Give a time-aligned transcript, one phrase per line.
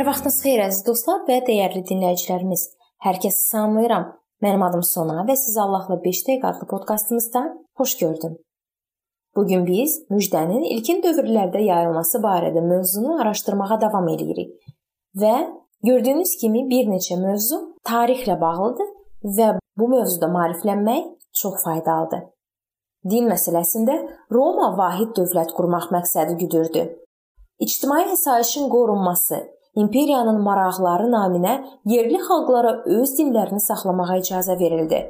[0.00, 2.60] Hər vaxtınız xeyir əziz dostlar və dəyərli dinləyicilərimiz.
[3.04, 4.06] Hər kəsi salamlayıram.
[4.40, 7.42] Mənim adım Sona və sizi Allahla 5 dəqiqə adlı podkastımızda
[7.76, 8.38] xoş gördüm.
[9.36, 14.56] Bu gün biz müjdənin ilkin dövrlərdə yayılması barədə mövzunu araşdırmağa davam edirik.
[15.12, 15.34] Və
[15.84, 17.60] gördüyünüz kimi bir neçə mövzu
[17.92, 18.90] tarixlə bağlıdır
[19.36, 21.12] və bu mövzuda maariflənmək
[21.44, 22.24] çox faydalıdır.
[23.04, 24.00] Din məsələsində
[24.32, 26.88] Roma vahid dövlət qurmaq məqsədi güdürdü.
[27.60, 29.44] İctimai əsayişin qorunması,
[29.76, 35.00] imperiyanın maraqları naminə yerli xalqlara öz dinlərini saxlamağa icazə verildi.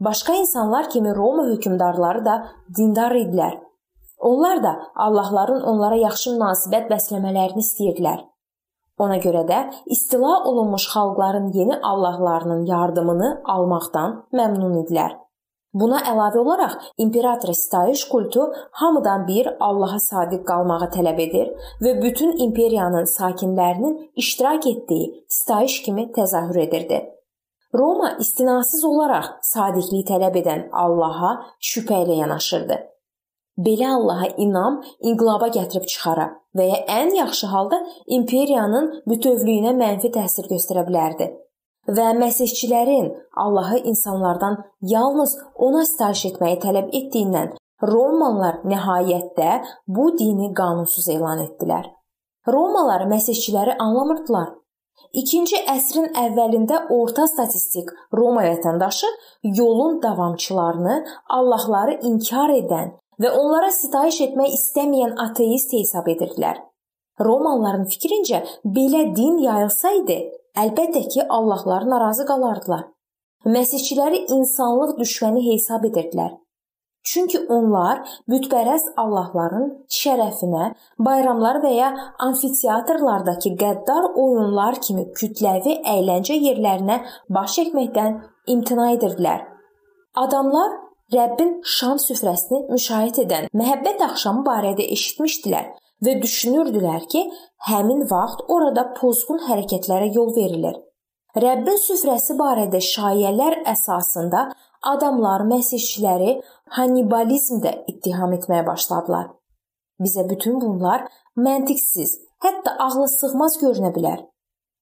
[0.00, 2.36] Başqa insanlar kimi Roma hökmdarları da
[2.76, 3.58] dindar idilər.
[4.18, 8.24] Onlar da Allahların onlara yaxşı münasibət bəsləmələrini istəyirdilər.
[8.98, 15.23] Ona görə də istila olunmuş xalqların yeni allahlarının yardımını almaqdan məmnun idilər.
[15.74, 18.44] Buna əlavə olaraq imperator sitayiş kultu
[18.80, 21.50] hamıdan bir Allaha sadiq qalmağı tələb edir
[21.82, 27.02] və bütün imperiyanın sakinlərinin iştirak etdiyi sitayiş kimi təzahür edirdi.
[27.74, 32.76] Roma istinasız olaraq sadiqlik tələb edən Allaha şübhə ilə yanaşırdı.
[33.66, 40.46] Belə Allaha inam inqilaba gətirib çıxara və ya ən yaxşı halda imperiyanın bütövlüyünə mənfi təsir
[40.50, 41.34] göstərə bilərdi
[41.88, 49.50] və məsihçilərin Allahı insanlardan yalnız ona sitayiş etməyi tələb etdiyindən Romalılar nəhayətdə
[49.88, 51.88] bu dini qanunsuz elan etdilər.
[52.48, 54.52] Romalılar məsihçiləri anlamırdılar.
[55.14, 59.10] 2-ci əsrin əvvəlində orta statistik Roma vətəndaşı
[59.58, 60.96] yolun davamçılarını
[61.38, 66.62] Allahları inkar edən və onlara sitayiş etmək istəməyən ateist hesab edirdilər.
[67.20, 70.18] Romalıların fikrincə belə din yayılsaydı,
[70.62, 72.84] Əlbəttə ki, Allahlar narazı qalardılar.
[73.44, 76.32] Məsihçiləri insanlıq düşməni hesab edirdilər.
[77.04, 77.98] Çünki onlar
[78.32, 80.70] bütpərəst allahların şərəfinə
[81.08, 81.90] bayramlar və ya
[82.26, 87.02] amfiteatrlardakı qəddar oyunlar kimi kütləvi əyləncə yerlərinə
[87.36, 88.16] baş çəkməkdən
[88.54, 89.44] imtina edirdilər.
[90.24, 90.80] Adamlar
[91.12, 95.66] Rəbbin şam süfrəsini müşahidə edən məhəbbət axşamı barədə eşitmişdilər
[96.04, 97.22] və düşünürdülər ki,
[97.68, 100.76] həmin vaxt orada pozğun hərəkətlərə yol verilir.
[101.44, 104.44] Rəbbin süfrəsi barədə şayələr əsasında
[104.90, 106.36] adamlar məsihçiləri
[106.76, 109.32] Hannibalizmdə ittiham etməyə başladılar.
[110.02, 114.22] Bizə bütün bunlar məntiqsiz, hətta ağla sığmaz görünə bilər.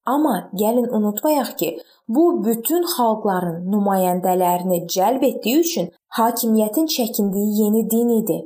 [0.04, 1.68] Amma gəlin unutmayaq ki,
[2.08, 8.38] bu bütün xalqların nümayəndələrini cəlb etdiyi üçün hakimiyyətin çəkindiyi yeni din idi.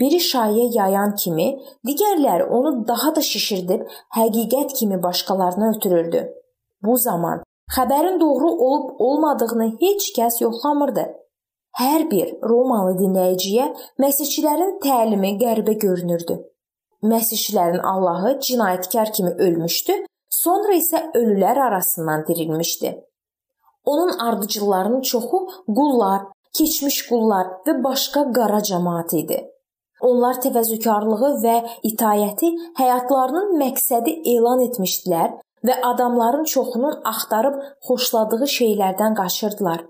[0.00, 1.48] Biri şayiə yayan kimi,
[1.86, 3.84] digərləri onu daha da şişirdib
[4.16, 6.22] həqiqət kimi başqalarına ötürürdü.
[6.82, 7.44] Bu zaman
[7.76, 11.04] xəbərin doğru olub olmadığını heç kəs yoxlamırdı.
[11.78, 13.68] Hər bir Romalı dinləyiciyə
[14.02, 16.40] məsihçilərin təlimi qəribə görünürdü.
[17.02, 19.94] Məsihçilərin Allahı cinayətkar kimi ölmüşdü,
[20.30, 22.94] sonra isə ölülər arasından dirilmişdi.
[23.84, 26.22] Onun ardıcıllarının çoxu qullar,
[26.58, 29.38] keçmiş qullar və başqa qara cəmaət idi.
[30.08, 31.54] Onlar təvəzzükarlığı və
[31.90, 32.50] itayəti
[32.80, 37.56] həyatlarının məqsədi elan etmişdilər və adamların çoxunun axtarıb
[37.88, 39.86] xoşladığı şeylərdən qaçırdılar.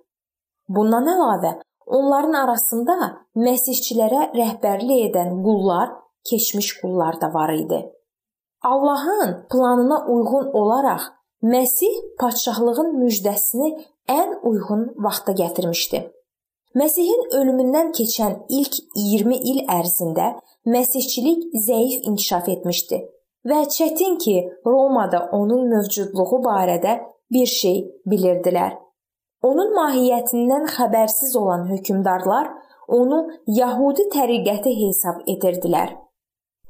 [0.68, 1.56] Bundan əlavə,
[1.98, 3.10] onların arasında
[3.46, 5.90] məsihçilərə rəhbərlik edən qullar,
[6.30, 7.82] keçmiş qullar da var idi.
[8.62, 11.10] Allahın planına uyğun olaraq
[11.44, 13.66] Məsih padşahlığın müjdəsini
[14.08, 15.98] ən uyğun vaxta gətirmişdi.
[16.74, 20.32] Məsihin ölümündən keçən ilk 20 il ərzində
[20.66, 22.98] məsihçilik zəif inkişaf etmişdi
[23.46, 24.34] və çətin ki,
[24.66, 26.96] Romada onun mövcudluğu barədə
[27.30, 27.78] bir şey
[28.10, 28.74] bilirdilər.
[29.42, 32.50] Onun mahiyyətindən xəbərsiz olan hökmdarlar
[32.88, 35.94] onu Yahudi təriqəti hesab edirdilər.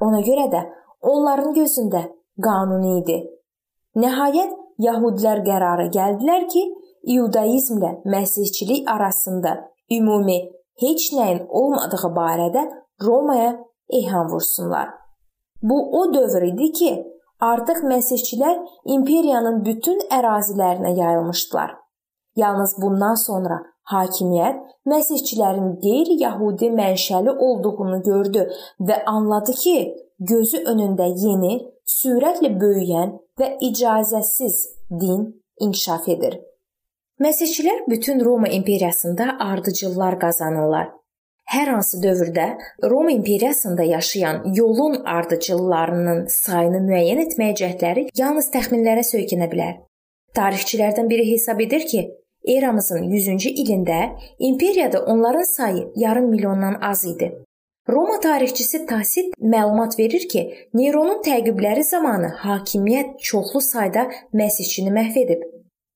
[0.00, 0.64] Ona görə də
[1.00, 2.08] onların gözündə
[2.44, 3.20] qanuni idi.
[3.96, 4.52] Nəhayət
[4.84, 6.64] Yahudilər qərara gəldilər ki,
[7.04, 10.38] İudaizmlə Məsihçilik arasında ümumi
[10.80, 12.64] heç nəyin olmadığı barədə
[13.02, 13.56] Romaya
[13.88, 14.88] eyham vursunlar.
[15.62, 16.92] Bu o dövr idi ki,
[17.40, 21.74] artıq məsihçilər imperiyanın bütün ərazilərinə yayılmışdılar.
[22.36, 23.60] Yalnız bundan sonra
[23.90, 28.48] hakimiyyət məsihçilərin qeyri-yəhudi mənşəli olduğunu gördü
[28.80, 29.76] və anladı ki,
[30.18, 31.54] gözü önündə yeni,
[31.98, 34.56] sürətlə böyüyən və icazəsiz
[35.00, 35.28] din
[35.60, 36.40] inkişaf edir.
[37.20, 40.88] Məsihçilər bütün Roma imperiyasında ardıcıllar qazanırlar.
[41.46, 42.46] Hər hansı dövrdə
[42.82, 49.78] Roma imperiyasında yaşayan yolun ardıcıllarının sayını müəyyən etməyə cəhdləri yalnız təxminlərə söykənə bilər.
[50.34, 52.02] Tarixçilərdən biri hesab edir ki,
[52.56, 54.00] eramızın 100-cü ilində
[54.38, 57.32] imperiyada onların sayı yarım milyondan az idi.
[57.88, 65.53] Roma tarixçisi Tasit məlumat verir ki, Neronun təqibləri zamanı hakimiyyət çoxlu sayda məsihçini məhv edib.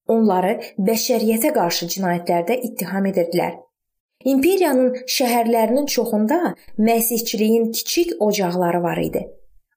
[0.08, 0.55] Onları
[0.88, 3.58] bəşəriyyətə qarşı cinayətlərdə ittiham edirdilər.
[4.25, 9.26] İmperiyanın şəhərlərinin çoxunda məsihçiliyin kiçik ocaqları var idi.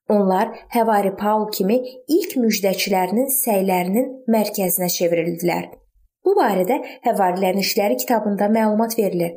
[0.08, 5.68] Onlar Həvari Paul kimi ilk müjdəçilərinin səylərinin mərkəzinə çevrildilər.
[6.24, 9.36] Bu barədə Həvarilərin işləri kitabında məlumat verilir.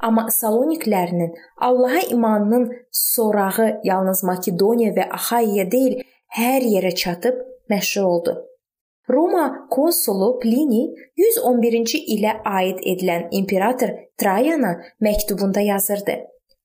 [0.00, 6.02] Amma Saloniklərinin Allaha imanının sorağı yalnız Makedoniya və Axayya deyil,
[6.38, 7.40] hər yerə çatıb
[7.72, 8.36] məşhur oldu.
[9.10, 10.82] Roma konsulu Plini
[11.18, 16.16] 111-ci ilə aid edilən imperator Trayana məktubunda yazırdı: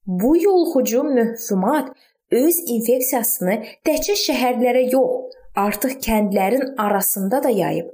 [0.05, 1.91] Bu yolxucu möhfumat
[2.31, 7.91] öz infeksiyasını təkcə şəhərlərə yox, artıq kəndlərin arasında da yayıb.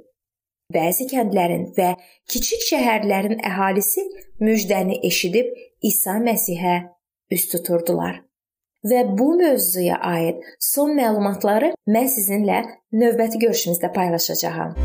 [0.72, 1.94] Bəzi kəndlərin və
[2.28, 4.04] kiçik şəhərlərin əhalisi
[4.40, 5.52] müjdəni eşidib
[5.82, 6.76] İsa Məsihə
[7.32, 8.27] üst tuturdular.
[8.86, 12.60] Və bu mövzuya aid son məlumatları mən sizinlə
[12.94, 14.76] növbəti görüşümüzdə paylaşacağam.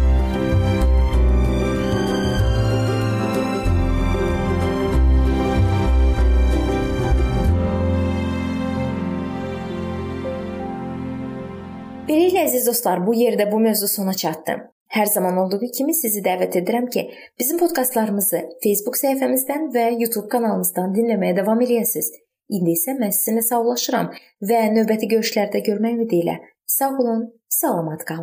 [12.09, 14.57] Beləliklə əziz dostlar, bu yerdə bu mövzu sona çatdı.
[14.89, 17.07] Hər zaman olduğu kimi sizi dəvət edirəm ki,
[17.39, 22.22] bizim podkastlarımızı Facebook səhifəmizdən və YouTube kanalımızdan dinləməyə davam eləyəsiniz.
[22.49, 24.11] İndi isə mən sizinlə sağollaşıram
[24.49, 26.39] və növbəti görüşlərdə görmək ümidi ilə
[26.77, 28.21] sağ olun, salamat qalın.